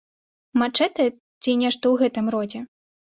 [0.61, 1.05] Мачэтэ
[1.41, 2.59] ці нешта ў гэтым родзе?